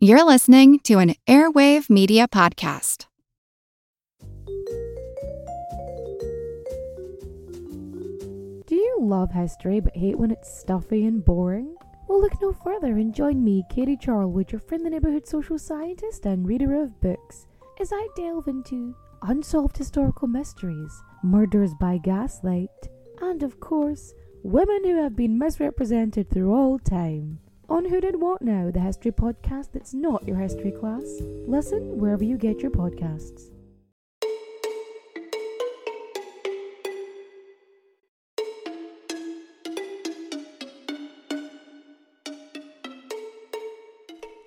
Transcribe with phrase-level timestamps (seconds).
[0.00, 3.06] You're listening to an Airwave Media Podcast.
[8.68, 11.74] Do you love history but hate when it's stuffy and boring?
[12.06, 16.46] Well, look no further and join me, Katie Charlwood, your friendly neighbourhood social scientist and
[16.46, 17.48] reader of books,
[17.80, 20.92] as I delve into unsolved historical mysteries,
[21.24, 22.70] murders by gaslight,
[23.20, 27.40] and of course, women who have been misrepresented through all time.
[27.70, 31.04] On Who Did What Now, the history podcast that's not your history class.
[31.46, 33.50] Listen wherever you get your podcasts.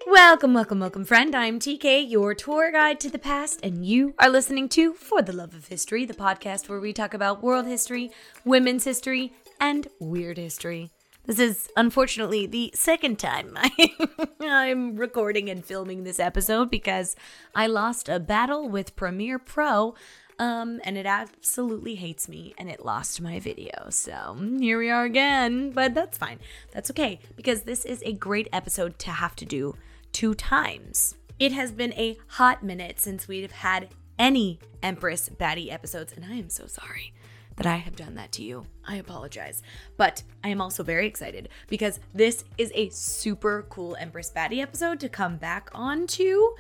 [0.08, 1.36] Welcome, welcome, welcome, friend.
[1.36, 5.32] I'm TK, your tour guide to the past, and you are listening to For the
[5.32, 8.10] Love of History, the podcast where we talk about world history,
[8.44, 10.90] women's history, and weird history.
[11.32, 13.58] This is unfortunately the second time
[14.42, 17.16] I'm recording and filming this episode because
[17.56, 19.96] I lost a battle with Premiere Pro
[20.40, 23.88] um, and it absolutely hates me and it lost my video.
[23.92, 26.40] So here we are again, but that's fine.
[26.74, 29.78] That's okay because this is a great episode to have to do
[30.12, 31.16] two times.
[31.40, 33.88] It has been a hot minute since we've had
[34.20, 37.14] any Empress Baddie episodes, and I am so sorry
[37.62, 38.66] that I have done that to you.
[38.88, 39.62] I apologize.
[39.96, 45.00] But I am also very excited because this is a super cool Empress Baddie episode
[45.02, 46.56] to come back on to.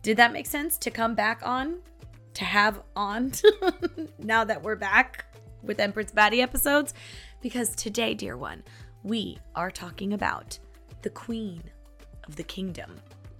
[0.00, 0.78] Did that make sense?
[0.78, 1.80] To come back on?
[2.32, 3.32] To have on
[4.18, 5.26] now that we're back
[5.62, 6.94] with Empress Baddie episodes?
[7.42, 8.62] Because today, dear one,
[9.02, 10.58] we are talking about
[11.02, 11.62] the queen
[12.26, 12.94] of the kingdom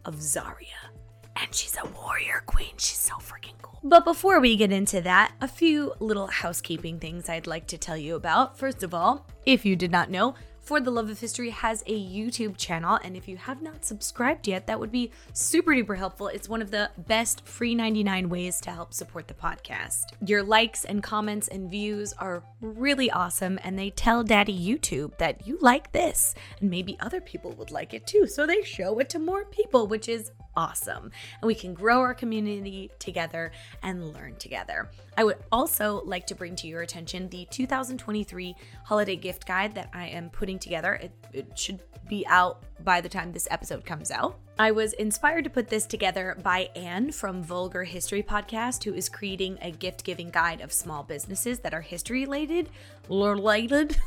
[0.04, 0.90] of Zaria.
[1.36, 2.72] And she's a warrior queen.
[2.76, 3.78] She's so freaking cool.
[3.82, 7.96] But before we get into that, a few little housekeeping things I'd like to tell
[7.96, 8.58] you about.
[8.58, 10.34] First of all, if you did not know,
[10.66, 14.48] for the Love of History has a YouTube channel, and if you have not subscribed
[14.48, 16.26] yet, that would be super duper helpful.
[16.26, 20.06] It's one of the best free 99 ways to help support the podcast.
[20.26, 25.46] Your likes and comments and views are really awesome, and they tell Daddy YouTube that
[25.46, 28.26] you like this, and maybe other people would like it too.
[28.26, 31.10] So they show it to more people, which is awesome.
[31.40, 33.52] And we can grow our community together
[33.82, 34.90] and learn together.
[35.16, 39.90] I would also like to bring to your attention the 2023 holiday gift guide that
[39.92, 40.94] I am putting together.
[40.94, 44.38] It, it should be out by the time this episode comes out.
[44.58, 49.10] I was inspired to put this together by Anne from Vulgar History Podcast, who is
[49.10, 52.70] creating a gift giving guide of small businesses that are history related,
[53.10, 53.98] related,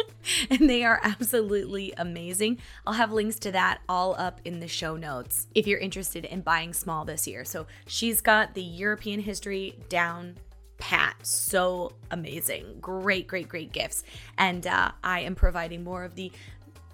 [0.50, 2.56] and they are absolutely amazing.
[2.86, 6.40] I'll have links to that all up in the show notes if you're interested in
[6.40, 7.44] buying small this year.
[7.44, 10.36] So she's got the European history down
[10.78, 11.16] pat.
[11.26, 12.78] So amazing.
[12.80, 14.04] Great, great, great gifts.
[14.38, 16.32] And uh, I am providing more of the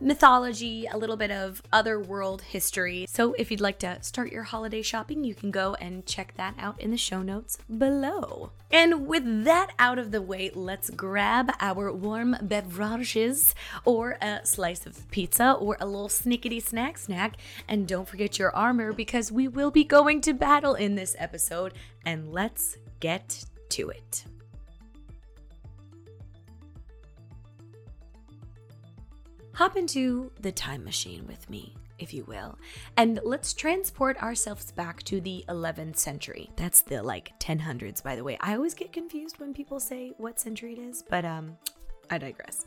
[0.05, 3.07] mythology, a little bit of other world history.
[3.09, 6.55] So if you'd like to start your holiday shopping, you can go and check that
[6.59, 8.51] out in the show notes below.
[8.71, 13.55] And with that out of the way, let's grab our warm beverages
[13.85, 17.37] or a slice of pizza or a little snickety snack snack.
[17.67, 21.73] And don't forget your armor because we will be going to battle in this episode.
[22.05, 24.25] And let's get to it.
[29.55, 32.59] Hop into the time machine with me, if you will,
[32.97, 36.51] and let's transport ourselves back to the 11th century.
[36.57, 38.37] That's the like 1000s, by the way.
[38.41, 41.57] I always get confused when people say what century it is, but um,
[42.11, 42.67] I digress.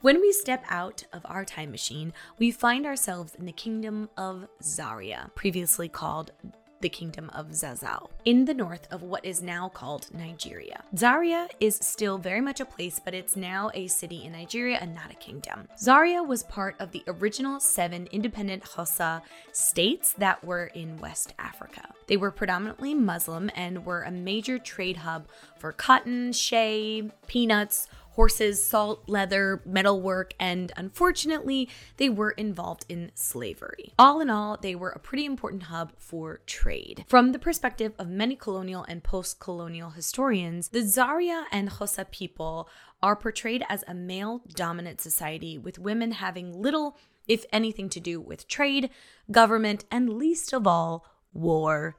[0.00, 4.48] When we step out of our time machine, we find ourselves in the kingdom of
[4.60, 6.32] Zaria, previously called
[6.80, 10.82] the kingdom of Zazzau, in the north of what is now called Nigeria.
[10.96, 14.94] Zaria is still very much a place, but it's now a city in Nigeria and
[14.94, 15.68] not a kingdom.
[15.78, 19.22] Zaria was part of the original seven independent Hausa
[19.52, 21.88] states that were in West Africa.
[22.06, 25.26] They were predominantly Muslim and were a major trade hub
[25.58, 31.68] for cotton, shea, peanuts, horses, salt, leather, metalwork, and unfortunately,
[31.98, 33.92] they were involved in slavery.
[33.98, 37.04] All in all, they were a pretty important hub for trade.
[37.08, 42.70] From the perspective of many colonial and post colonial historians, the Zaria and Hausa people
[43.02, 46.96] are portrayed as a male dominant society with women having little,
[47.28, 48.88] if anything, to do with trade,
[49.30, 51.04] government, and least of all,
[51.34, 51.96] war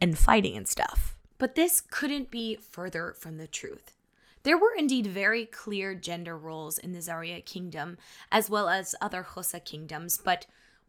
[0.00, 1.16] and fighting and stuff.
[1.38, 3.94] But this couldn't be further from the truth.
[4.42, 7.98] There were indeed very clear gender roles in the Zaria kingdom,
[8.32, 10.46] as well as other Hausa kingdoms, but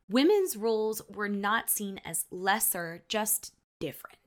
[0.10, 4.18] women's roles were not seen as lesser, just different.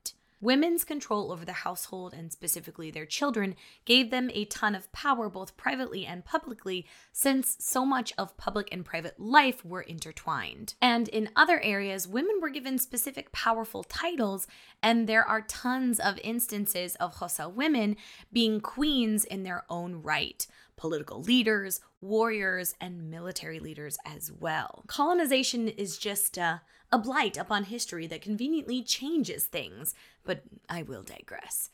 [0.45, 5.27] Women's control over the household and specifically their children gave them a ton of power
[5.27, 10.75] both privately and publicly, since so much of public and private life were intertwined.
[10.79, 14.45] And in other areas, women were given specific powerful titles,
[14.83, 17.95] and there are tons of instances of Hausa women
[18.31, 20.45] being queens in their own right
[20.77, 24.83] political leaders, warriors, and military leaders as well.
[24.87, 26.61] Colonization is just a,
[26.95, 29.93] a blight upon history that conveniently changes things,
[30.23, 31.69] but I will digress.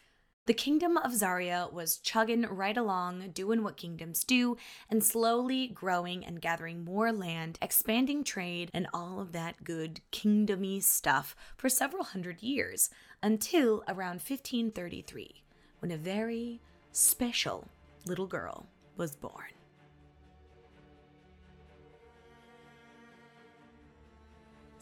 [0.48, 4.58] The kingdom of Zaria was chugging right along, doing what kingdoms do,
[4.90, 10.80] and slowly growing and gathering more land, expanding trade, and all of that good kingdomy
[10.80, 12.90] stuff for several hundred years,
[13.22, 15.44] until around 1533,
[15.82, 17.68] when a very special
[18.08, 18.66] little girl
[18.98, 19.61] was born.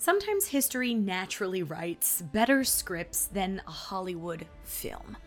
[0.02, 5.18] Sometimes history naturally writes better scripts than a Hollywood film.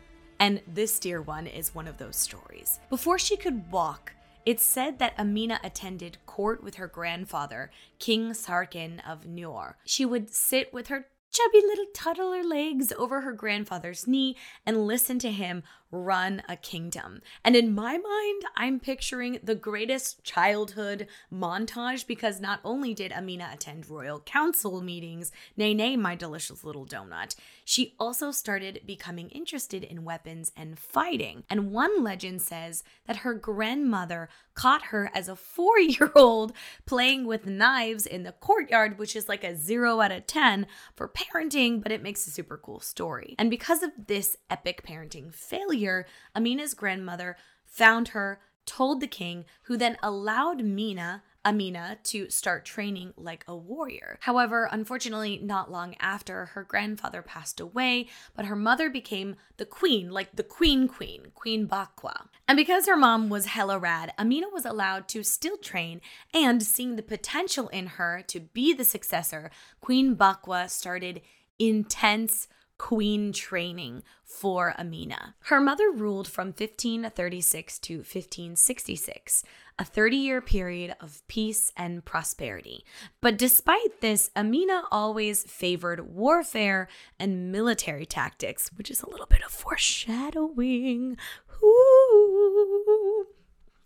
[0.40, 2.80] And this dear one is one of those stories.
[2.88, 4.14] Before she could walk,
[4.46, 9.74] it's said that Amina attended court with her grandfather, King Sarkin of Nior.
[9.84, 14.36] She would sit with her chubby little toddler legs over her grandfather's knee
[14.66, 15.62] and listen to him
[15.92, 17.20] run a kingdom.
[17.44, 23.50] And in my mind, I'm picturing the greatest childhood montage because not only did Amina
[23.52, 29.84] attend royal council meetings, nay, nay, my delicious little donut, she also started becoming interested
[29.84, 31.44] in weapons and fighting.
[31.50, 36.54] And one legend says that her grandmother caught her as a four year old
[36.86, 41.06] playing with knives in the courtyard, which is like a zero out of 10 for
[41.22, 43.34] parenting, but it makes a super cool story.
[43.38, 49.76] And because of this epic parenting failure, Amina's grandmother found her, told the king, who
[49.76, 54.18] then allowed Mina, Amina, to start training like a warrior.
[54.20, 60.10] However, unfortunately, not long after, her grandfather passed away, but her mother became the queen,
[60.10, 62.28] like the queen queen, Queen Bakwa.
[62.46, 66.00] And because her mom was hella rad, Amina was allowed to still train,
[66.32, 69.50] and seeing the potential in her to be the successor,
[69.80, 71.22] Queen Bakwa started
[71.58, 72.48] intense
[72.82, 75.36] queen training for Amina.
[75.42, 79.44] Her mother ruled from 1536 to 1566,
[79.78, 82.84] a 30 year period of peace and prosperity.
[83.20, 86.88] But despite this, Amina always favored warfare
[87.20, 91.16] and military tactics, which is a little bit of foreshadowing.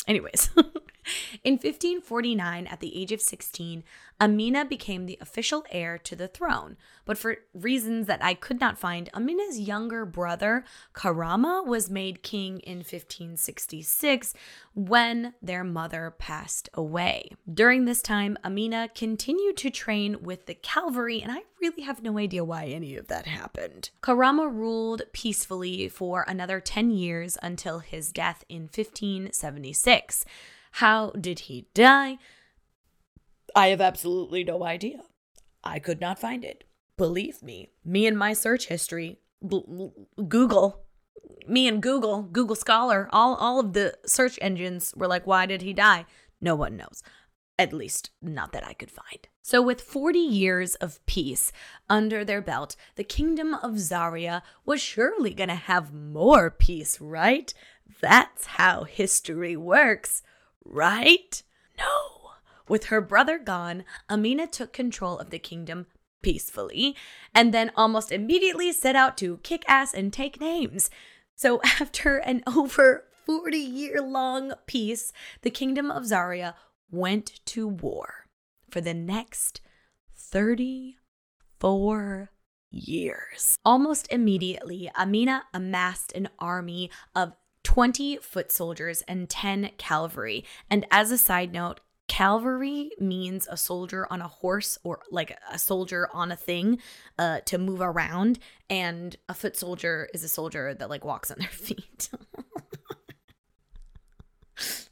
[0.07, 0.51] Anyways,
[1.45, 3.83] in 1549, at the age of 16,
[4.21, 6.77] Amina became the official heir to the throne.
[7.05, 10.65] But for reasons that I could not find, Amina's younger brother,
[10.95, 14.35] Karama, was made king in 1566
[14.75, 17.31] when their mother passed away.
[17.53, 22.19] During this time, Amina continued to train with the cavalry, and I really have no
[22.19, 23.91] idea why any of that happened.
[24.03, 30.25] Karama ruled peacefully for another 10 years until his death in 1576.
[30.73, 32.19] How did he die?
[33.55, 35.03] I have absolutely no idea.
[35.65, 36.65] I could not find it.
[36.97, 40.85] Believe me, me and my search history, Google,
[41.47, 45.63] me and Google, Google Scholar, all, all of the search engines were like, why did
[45.63, 46.07] he die?
[46.41, 47.03] No one knows.
[47.59, 49.29] At least, not that I could find.
[49.49, 51.53] So, with 40 years of peace
[51.89, 57.55] under their belt, the kingdom of Zaria was surely going to have more peace, right?
[58.01, 60.25] That's how history works,
[60.65, 61.41] right?
[61.79, 62.33] No.
[62.67, 65.87] With her brother gone, Amina took control of the kingdom
[66.23, 66.97] peacefully
[67.33, 70.91] and then almost immediately set out to kick ass and take names.
[71.37, 75.13] So, after an over 40 year long peace,
[75.43, 76.57] the kingdom of Zaria
[76.91, 78.26] went to war
[78.71, 79.61] for the next
[80.15, 82.31] 34
[82.71, 83.57] years.
[83.65, 87.33] Almost immediately, Amina amassed an army of
[87.65, 90.45] 20 foot soldiers and 10 cavalry.
[90.71, 95.59] And as a side note, cavalry means a soldier on a horse or like a
[95.59, 96.79] soldier on a thing
[97.19, 98.39] uh, to move around
[98.71, 102.11] and a foot soldier is a soldier that like walks on their feet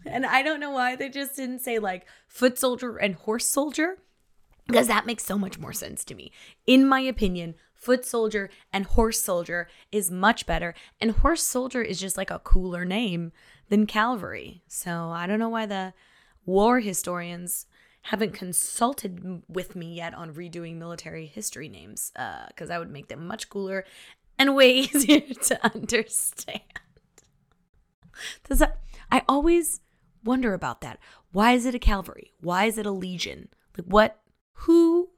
[0.07, 3.99] and I don't know why they just didn't say like foot soldier and horse soldier
[4.67, 6.33] because that makes so much more sense to me.
[6.67, 12.01] In my opinion, foot soldier and horse soldier is much better, and horse soldier is
[12.01, 13.33] just like a cooler name
[13.69, 14.63] than cavalry.
[14.67, 15.93] So I don't know why the
[16.47, 17.67] war historians
[18.03, 23.09] haven't consulted with me yet on redoing military history names because uh, that would make
[23.09, 23.85] them much cooler
[24.39, 26.61] and way easier to understand.
[28.49, 28.81] Does that
[29.11, 29.81] I always
[30.25, 30.99] wonder about that.
[31.33, 32.33] Why is it a cavalry?
[32.41, 33.49] Why is it a legion?
[33.77, 34.21] Like what?
[34.53, 35.11] Who?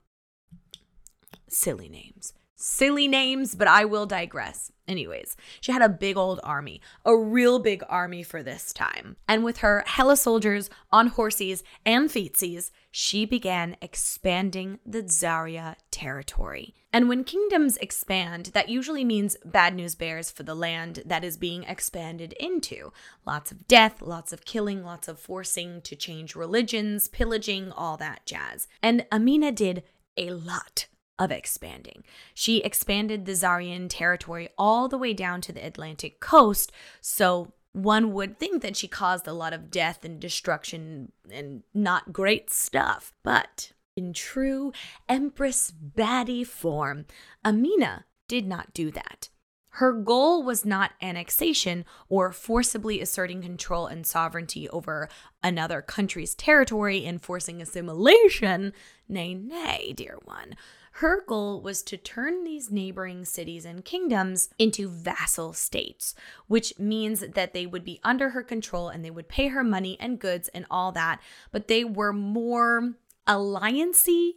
[1.49, 2.33] Silly names.
[2.57, 4.73] silly names, but I will digress.
[4.89, 9.17] Anyways, she had a big old army, a real big army for this time.
[9.29, 16.75] And with her hella soldiers on horses and feetsies, she began expanding the Zaria territory.
[16.95, 21.37] And when kingdoms expand, that usually means bad news bears for the land that is
[21.37, 22.95] being expanded into.
[23.27, 28.25] Lots of death, lots of killing, lots of forcing to change religions, pillaging, all that
[28.25, 28.67] jazz.
[28.83, 29.83] And Amina did
[30.17, 30.87] a lot
[31.19, 32.03] of expanding.
[32.33, 36.73] She expanded the Zarian territory all the way down to the Atlantic coast,
[37.03, 42.11] so one would think that she caused a lot of death and destruction and not
[42.11, 43.13] great stuff.
[43.23, 44.73] But in true
[45.11, 47.05] Empress baddie form,
[47.45, 49.29] Amina did not do that.
[49.73, 55.11] Her goal was not annexation or forcibly asserting control and sovereignty over
[55.43, 58.73] another country's territory and forcing assimilation.
[59.07, 60.55] Nay, nay, dear one.
[61.01, 66.15] Her goal was to turn these neighboring cities and kingdoms into vassal states,
[66.47, 69.99] which means that they would be under her control and they would pay her money
[70.01, 71.21] and goods and all that,
[71.53, 72.95] but they were more
[73.29, 74.37] alliancy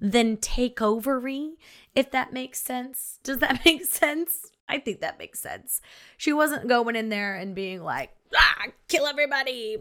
[0.00, 1.52] than takeovery,
[1.94, 3.20] if that makes sense.
[3.22, 4.50] Does that make sense?
[4.68, 5.80] I think that makes sense.
[6.16, 9.76] She wasn't going in there and being like, ah, kill everybody,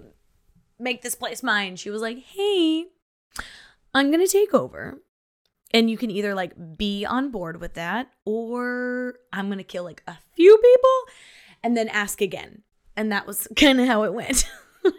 [0.77, 1.75] make this place mine.
[1.75, 2.85] She was like, hey,
[3.95, 4.99] I'm going to take over
[5.71, 9.83] and you can either like be on board with that or I'm going to kill
[9.83, 11.13] like a few people
[11.63, 12.63] and then ask again.
[12.95, 14.45] And that was kind of how it went.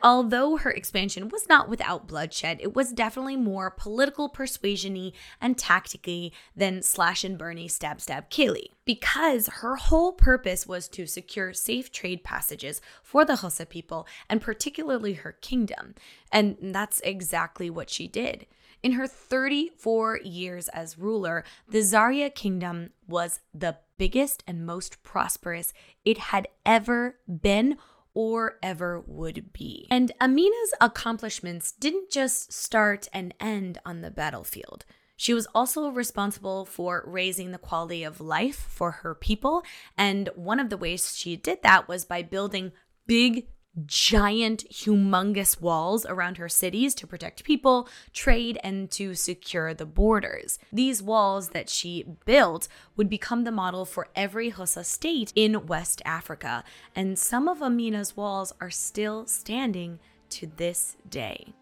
[0.00, 6.32] Although her expansion was not without bloodshed, it was definitely more political persuasiony and tactically
[6.54, 8.70] than slash and Bernie stab stab killy.
[8.84, 14.40] Because her whole purpose was to secure safe trade passages for the Hausa people and
[14.40, 15.96] particularly her kingdom.
[16.30, 18.46] And that's exactly what she did.
[18.82, 25.72] In her 34 years as ruler, the Zaria kingdom was the biggest and most prosperous
[26.04, 27.76] it had ever been
[28.14, 29.86] or ever would be.
[29.90, 34.84] And Amina's accomplishments didn't just start and end on the battlefield.
[35.16, 39.64] She was also responsible for raising the quality of life for her people.
[39.96, 42.70] And one of the ways she did that was by building
[43.06, 43.48] big
[43.86, 50.58] giant, humongous walls around her cities to protect people, trade, and to secure the borders.
[50.72, 56.02] These walls that she built would become the model for every Hausa state in West
[56.04, 59.98] Africa, and some of Amina's walls are still standing
[60.30, 61.54] to this day.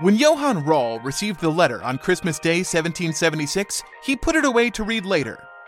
[0.00, 4.82] When Johann Rall received the letter on Christmas Day 1776, he put it away to
[4.82, 5.46] read later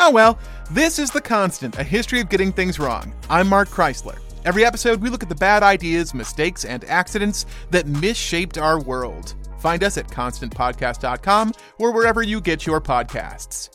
[0.00, 0.38] Oh well,
[0.70, 3.12] this is The Constant, a history of getting things wrong.
[3.28, 4.16] I'm Mark Chrisler.
[4.44, 9.34] Every episode, we look at the bad ideas, mistakes, and accidents that misshaped our world.
[9.58, 13.70] Find us at constantpodcast.com or wherever you get your podcasts.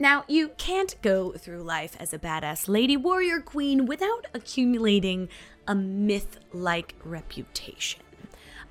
[0.00, 5.28] Now, you can't go through life as a badass lady warrior queen without accumulating
[5.68, 8.02] a myth like reputation.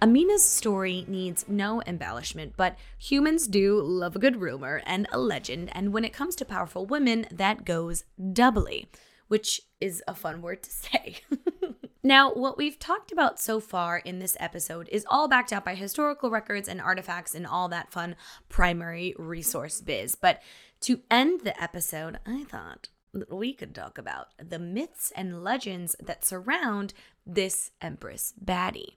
[0.01, 5.69] Amina's story needs no embellishment, but humans do love a good rumor and a legend,
[5.73, 8.89] and when it comes to powerful women, that goes doubly,
[9.27, 11.17] which is a fun word to say.
[12.03, 15.73] now, what we've talked about so far in this episode is all backed up by
[15.73, 18.15] historical records and artifacts and all that fun
[18.49, 20.41] primary resource biz, but
[20.81, 22.89] to end the episode, I thought
[23.29, 26.93] we could talk about the myths and legends that surround
[27.25, 28.95] this Empress baddie.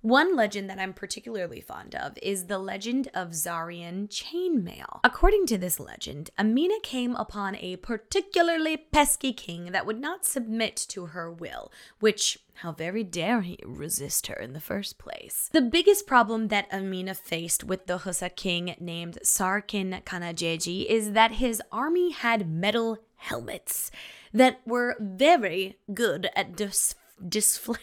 [0.00, 5.00] One legend that I'm particularly fond of is the legend of Zarian chainmail.
[5.04, 10.76] According to this legend, Amina came upon a particularly pesky king that would not submit
[10.88, 15.48] to her will, which, how very dare he resist her in the first place?
[15.52, 21.32] The biggest problem that Amina faced with the Hausa king named Sarkin Kanajeji is that
[21.32, 23.90] his army had metal helmets
[24.32, 27.76] that were very good at dis- disfl-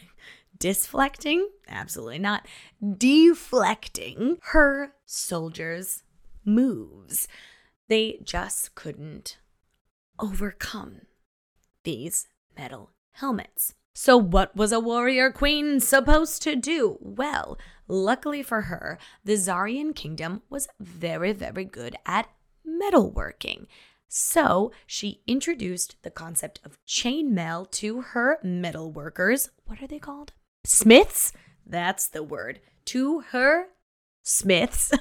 [0.57, 2.45] disflecting, absolutely not,
[2.97, 6.03] deflecting her soldiers'
[6.43, 7.27] moves.
[7.87, 9.37] They just couldn't
[10.19, 11.01] overcome
[11.83, 12.27] these
[12.57, 13.73] metal helmets.
[13.93, 16.97] So, what was a warrior queen supposed to do?
[17.01, 22.29] Well, luckily for her, the Zarian kingdom was very, very good at
[22.65, 23.65] metalworking.
[24.11, 29.51] So, she introduced the concept of chainmail to her metal workers.
[29.67, 30.33] What are they called?
[30.65, 31.31] Smiths?
[31.63, 32.59] That's the word.
[32.85, 33.67] To her
[34.23, 34.91] smiths.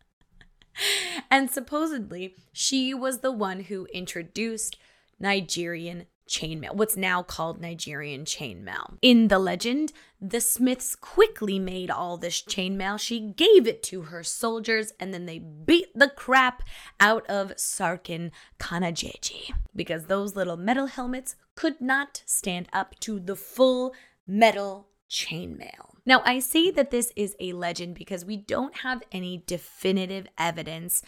[1.30, 4.76] and supposedly, she was the one who introduced
[5.18, 8.98] Nigerian chainmail, what's now called Nigerian chainmail.
[9.02, 12.98] In the legend, the Smiths quickly made all this chainmail.
[12.98, 16.62] She gave it to her soldiers and then they beat the crap
[17.00, 23.36] out of Sarkin Kanajeji because those little metal helmets could not stand up to the
[23.36, 23.94] full
[24.26, 25.94] metal chainmail.
[26.04, 31.02] Now, I say that this is a legend because we don't have any definitive evidence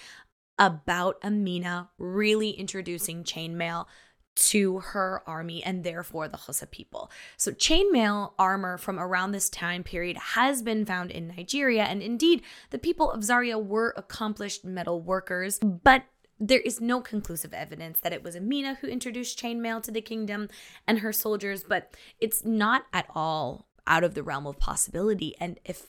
[0.59, 3.87] about Amina really introducing chainmail
[4.39, 7.11] to her army and therefore the Hausa people.
[7.37, 12.43] So, chainmail armor from around this time period has been found in Nigeria, and indeed,
[12.71, 16.05] the people of Zaria were accomplished metal workers, but
[16.39, 20.49] there is no conclusive evidence that it was Amina who introduced chainmail to the kingdom
[20.87, 25.35] and her soldiers, but it's not at all out of the realm of possibility.
[25.41, 25.89] And if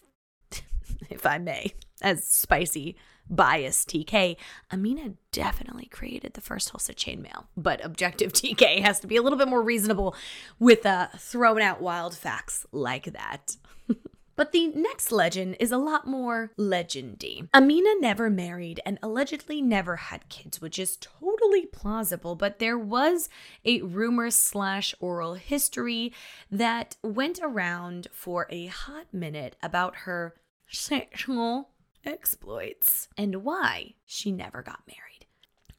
[1.12, 2.98] if I may, as spicy
[3.30, 4.36] bias TK,
[4.72, 7.46] Amina definitely created the first Hausa chainmail.
[7.56, 10.16] But objective TK has to be a little bit more reasonable
[10.60, 13.58] with uh, throwing out wild facts like that.
[14.40, 17.50] But the next legend is a lot more legendy.
[17.54, 23.28] Amina never married and allegedly never had kids, which is totally plausible, but there was
[23.66, 26.14] a rumor slash oral history
[26.50, 30.36] that went around for a hot minute about her
[30.70, 31.72] sexual
[32.06, 35.26] exploits and why she never got married.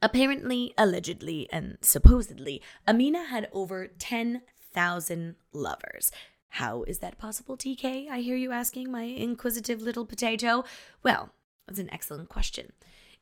[0.02, 6.10] Apparently, allegedly, and supposedly, Amina had over 10,000 lovers.
[6.54, 8.08] How is that possible, TK?
[8.08, 10.64] I hear you asking, my inquisitive little potato.
[11.02, 11.30] Well,
[11.66, 12.72] that's an excellent question.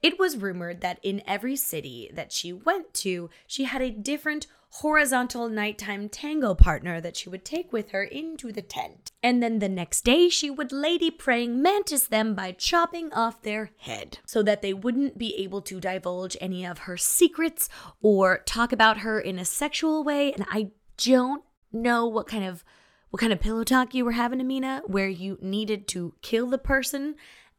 [0.01, 4.47] It was rumored that in every city that she went to, she had a different
[4.71, 9.11] horizontal nighttime tango partner that she would take with her into the tent.
[9.23, 13.71] And then the next day, she would lady praying mantis them by chopping off their
[13.79, 17.69] head so that they wouldn't be able to divulge any of her secrets
[18.01, 20.33] or talk about her in a sexual way.
[20.33, 22.65] And I don't know what kind of
[23.11, 26.59] what kind of pillow talk you were having, Amina, where you needed to kill the
[26.59, 27.15] person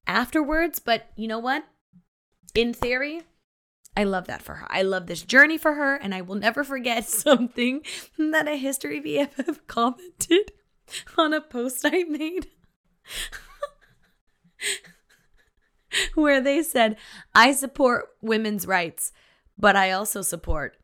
[0.06, 0.78] afterwards.
[0.80, 1.66] But you know what?
[2.54, 3.24] In theory,
[3.96, 4.68] I love that for her.
[4.70, 7.82] I love this journey for her, and I will never forget something
[8.18, 10.52] that a history BFF commented
[11.18, 12.48] on a post I made.
[16.16, 16.98] where they said,
[17.34, 19.12] I support women's rights,
[19.58, 20.78] but I also support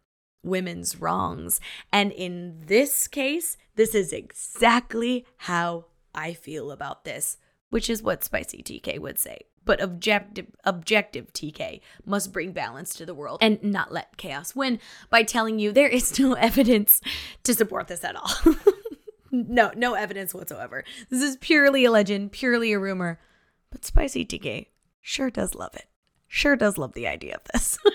[0.43, 1.59] women's wrongs.
[1.91, 7.37] And in this case, this is exactly how I feel about this,
[7.69, 9.39] which is what Spicy TK would say.
[9.65, 14.79] But objective objective TK must bring balance to the world and not let chaos win
[15.09, 17.01] by telling you there is no evidence
[17.43, 18.55] to support this at all.
[19.31, 20.83] no, no evidence whatsoever.
[21.09, 23.19] This is purely a legend, purely a rumor.
[23.71, 24.67] But Spicy TK
[25.01, 25.85] sure does love it.
[26.27, 27.77] Sure does love the idea of this.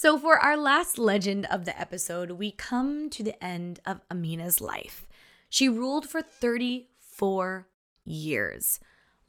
[0.00, 4.58] So, for our last legend of the episode, we come to the end of Amina's
[4.58, 5.06] life.
[5.50, 7.68] She ruled for 34
[8.06, 8.80] years,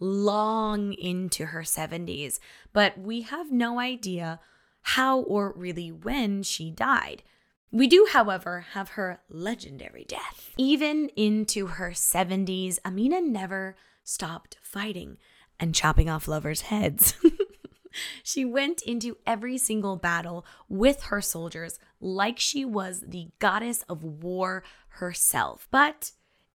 [0.01, 2.39] long into her 70s,
[2.73, 4.41] but we have no idea
[4.81, 7.23] how or really when she died.
[7.71, 10.49] We do, however, have her legendary death.
[10.57, 15.17] Even into her 70s, Amina never stopped fighting
[15.59, 17.13] and chopping off lovers' heads.
[18.23, 24.03] she went into every single battle with her soldiers like she was the goddess of
[24.03, 25.67] war herself.
[25.71, 26.11] But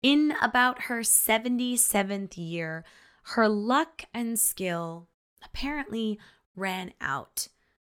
[0.02, 2.84] in about her 77th year,
[3.22, 5.08] her luck and skill
[5.44, 6.18] apparently
[6.56, 7.48] ran out,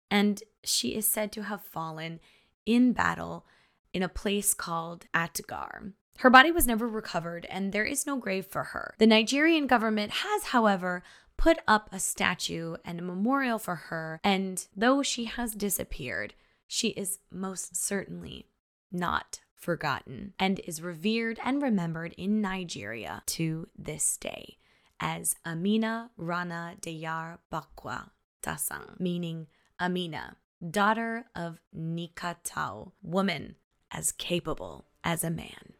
[0.10, 2.20] and she is said to have fallen
[2.66, 3.46] in battle
[3.94, 5.94] in a place called Atgar.
[6.20, 8.96] Her body was never recovered, and there is no grave for her.
[8.98, 11.04] The Nigerian government has, however,
[11.38, 16.34] put up a statue and a memorial for her, and though she has disappeared,
[16.68, 18.48] she is most certainly
[18.92, 24.58] not forgotten and is revered and remembered in Nigeria to this day
[25.00, 28.10] as Amina Rana Deyar Bakwa
[28.44, 29.48] Tasang, meaning
[29.80, 30.38] Amina,
[30.70, 33.56] daughter of Nikatao, woman
[33.92, 35.74] as capable as a man.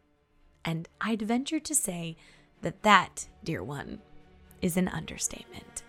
[0.64, 2.16] And I'd venture to say
[2.62, 4.00] that that, dear one,
[4.60, 5.82] is an understatement.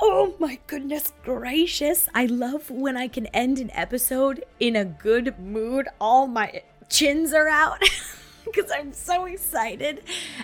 [0.00, 2.08] Oh my goodness gracious.
[2.14, 5.88] I love when I can end an episode in a good mood.
[6.00, 7.82] All my chins are out.
[8.44, 10.02] because I'm so excited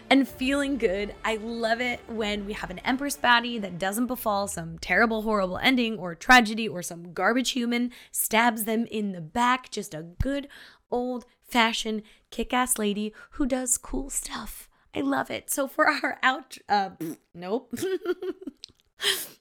[0.08, 1.14] and feeling good.
[1.24, 5.58] I love it when we have an Empress baddie that doesn't befall some terrible, horrible
[5.58, 9.70] ending or tragedy or some garbage human stabs them in the back.
[9.70, 10.48] Just a good
[10.90, 14.68] old fashioned kick ass lady who does cool stuff.
[14.94, 15.50] I love it.
[15.50, 16.90] So for our out, uh,
[17.34, 17.72] nope.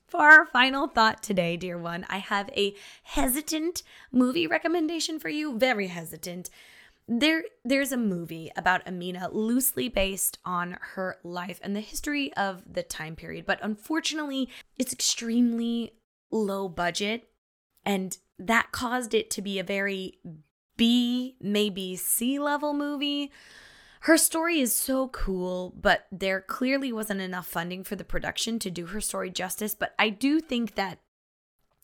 [0.07, 5.55] For our final thought today, dear one, I have a hesitant movie recommendation for you.
[5.55, 6.49] Very hesitant.
[7.11, 12.61] There there's a movie about Amina loosely based on her life and the history of
[12.71, 15.93] the time period, but unfortunately, it's extremely
[16.29, 17.29] low budget
[17.83, 20.19] and that caused it to be a very
[20.77, 23.31] B, maybe C level movie.
[24.01, 28.69] Her story is so cool, but there clearly wasn't enough funding for the production to
[28.69, 29.73] do her story justice.
[29.73, 30.99] But I do think that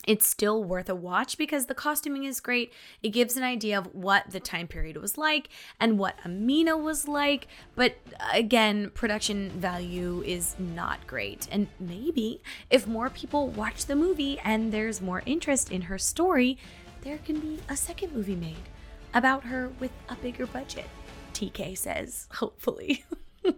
[0.05, 2.71] it's still worth a watch because the costuming is great.
[3.01, 7.07] It gives an idea of what the time period was like and what Amina was
[7.07, 7.47] like.
[7.75, 11.47] But uh, again, production value is not great.
[11.51, 16.57] And maybe if more people watch the movie and there's more interest in her story,
[17.01, 18.69] there can be a second movie made
[19.13, 20.89] about her with a bigger budget.
[21.33, 23.03] TK says, hopefully.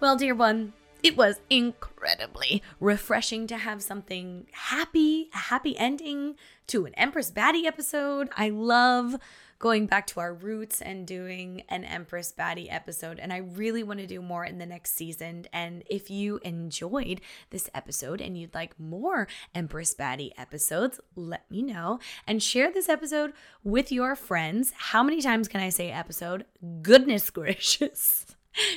[0.00, 0.72] well, dear one,
[1.06, 6.34] it was incredibly refreshing to have something happy, a happy ending
[6.66, 8.28] to an Empress Baddie episode.
[8.36, 9.14] I love
[9.60, 13.20] going back to our roots and doing an Empress Baddie episode.
[13.20, 15.46] And I really want to do more in the next season.
[15.52, 21.62] And if you enjoyed this episode and you'd like more Empress Baddie episodes, let me
[21.62, 24.72] know and share this episode with your friends.
[24.76, 26.46] How many times can I say episode?
[26.82, 28.26] Goodness gracious.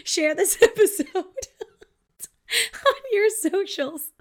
[0.03, 1.25] share this episode
[2.73, 4.11] on your socials.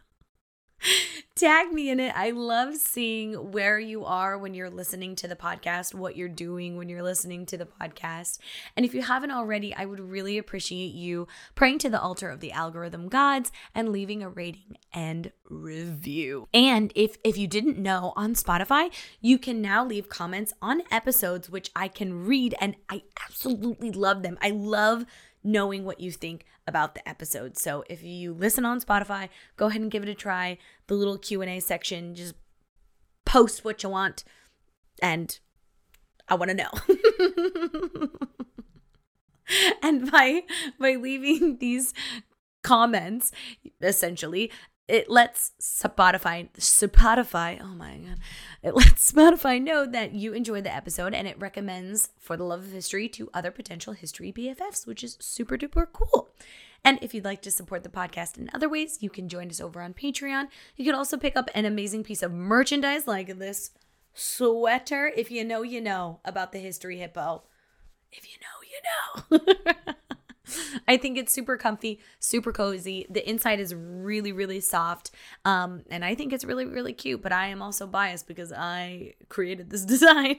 [1.35, 2.12] Tag me in it.
[2.17, 6.77] I love seeing where you are when you're listening to the podcast, what you're doing
[6.77, 8.38] when you're listening to the podcast.
[8.77, 12.41] And if you haven't already, I would really appreciate you praying to the altar of
[12.41, 16.49] the algorithm gods and leaving a rating and review.
[16.53, 21.49] And if if you didn't know on Spotify, you can now leave comments on episodes
[21.49, 24.38] which I can read and I absolutely love them.
[24.43, 25.07] I love
[25.42, 27.57] knowing what you think about the episode.
[27.57, 30.59] So if you listen on Spotify, go ahead and give it a try.
[30.87, 32.35] The little Q&A section, just
[33.24, 34.24] post what you want
[35.01, 35.38] and
[36.29, 36.70] I want to know.
[39.83, 40.42] and by
[40.79, 41.94] by leaving these
[42.62, 43.33] comments
[43.81, 44.51] essentially
[44.88, 48.18] it lets Spotify Spotify oh my god
[48.62, 52.61] it lets Spotify know that you enjoyed the episode and it recommends for the love
[52.61, 56.31] of history to other potential history BFFs which is super duper cool.
[56.85, 59.61] And if you'd like to support the podcast in other ways, you can join us
[59.61, 60.48] over on Patreon.
[60.77, 63.72] You can also pick up an amazing piece of merchandise like this
[64.14, 67.42] sweater if you know you know about the history hippo.
[68.12, 69.94] If you know you know.
[70.87, 73.07] I think it's super comfy, super cozy.
[73.09, 75.11] The inside is really, really soft.
[75.45, 77.23] Um, and I think it's really, really cute.
[77.23, 80.39] But I am also biased because I created this design.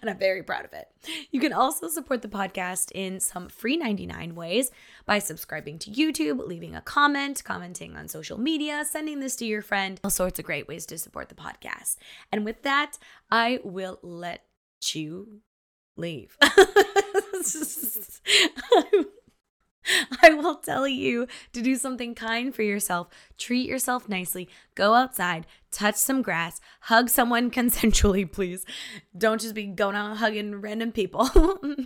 [0.00, 0.88] and I'm very proud of it.
[1.30, 4.70] You can also support the podcast in some free 99 ways
[5.06, 9.62] by subscribing to YouTube, leaving a comment, commenting on social media, sending this to your
[9.62, 11.96] friend, all sorts of great ways to support the podcast.
[12.32, 12.98] And with that,
[13.30, 14.44] I will let
[14.92, 15.40] you
[15.96, 16.36] leave.
[20.22, 23.08] I will tell you to do something kind for yourself.
[23.38, 24.48] Treat yourself nicely.
[24.74, 28.64] Go outside, touch some grass, hug someone consensually, please.
[29.16, 31.28] Don't just be going out hugging random people.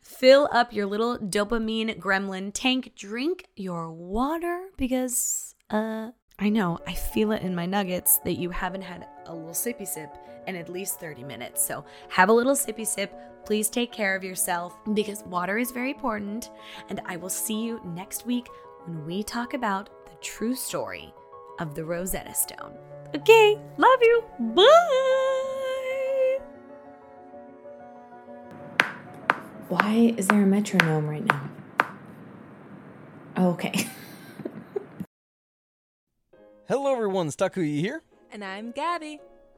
[0.00, 2.92] Fill up your little dopamine gremlin tank.
[2.96, 8.50] Drink your water because, uh, I know, I feel it in my nuggets that you
[8.50, 10.10] haven't had a little sippy sip
[10.46, 11.64] in at least 30 minutes.
[11.64, 13.12] So have a little sippy sip.
[13.44, 16.50] Please take care of yourself because water is very important.
[16.88, 18.48] And I will see you next week
[18.84, 21.12] when we talk about the true story
[21.60, 22.76] of the Rosetta Stone.
[23.14, 24.24] Okay, love you.
[24.40, 26.38] Bye.
[29.68, 31.50] Why is there a metronome right now?
[33.36, 33.72] Oh, okay.
[36.68, 37.28] Hello, everyone.
[37.28, 38.02] Stakuyi here.
[38.32, 39.20] And I'm Gabby.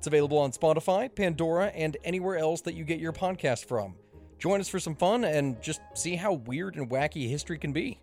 [0.00, 3.96] It's available on Spotify, Pandora, and anywhere else that you get your podcast from.
[4.38, 8.00] Join us for some fun and just see how weird and wacky history can be.